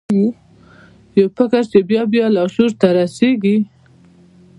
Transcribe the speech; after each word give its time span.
یو 1.17 1.27
فکر 1.37 1.61
چې 1.71 1.79
بیا 1.89 2.01
بیا 2.13 2.25
لاشعور 2.35 2.71
ته 2.81 2.87
رسیږي 2.97 3.57